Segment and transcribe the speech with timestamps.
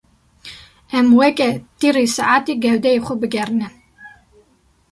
[0.97, 1.49] Em weke
[1.79, 3.73] tîrê saetê gewdeyê xwe bigerînin.